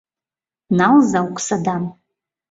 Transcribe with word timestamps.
«Налза 0.77 1.19
оксадам. 1.27 1.83